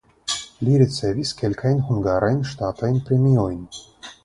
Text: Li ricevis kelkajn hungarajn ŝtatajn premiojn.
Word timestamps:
Li 0.67 0.77
ricevis 0.81 1.33
kelkajn 1.41 1.85
hungarajn 1.91 2.41
ŝtatajn 2.55 3.01
premiojn. 3.11 3.65